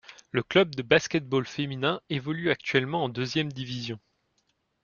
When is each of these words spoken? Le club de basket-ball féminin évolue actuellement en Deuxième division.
Le 0.31 0.41
club 0.41 0.73
de 0.73 0.81
basket-ball 0.81 1.45
féminin 1.45 2.01
évolue 2.09 2.49
actuellement 2.49 3.03
en 3.03 3.09
Deuxième 3.09 3.53
division. 3.53 3.99